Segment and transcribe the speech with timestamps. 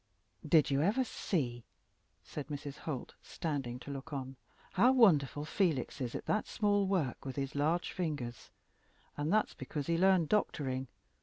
[0.43, 1.63] "Did you ever see,"
[2.23, 2.75] said Mrs.
[2.79, 4.35] Holt, standing to look on,
[4.71, 8.49] "how wonderful Felix is at that small work with his large fingers?
[9.15, 10.87] And that's because he learned doctoring.